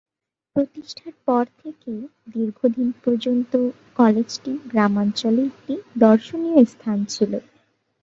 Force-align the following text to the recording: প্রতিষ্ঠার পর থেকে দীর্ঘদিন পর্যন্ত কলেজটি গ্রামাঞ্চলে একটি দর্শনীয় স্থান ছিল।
প্রতিষ্ঠার 0.55 1.15
পর 1.27 1.43
থেকে 1.59 1.91
দীর্ঘদিন 2.33 2.89
পর্যন্ত 3.01 3.51
কলেজটি 3.97 4.51
গ্রামাঞ্চলে 4.71 5.41
একটি 5.49 5.73
দর্শনীয় 5.99 6.59
স্থান 6.73 6.97
ছিল। 7.13 7.31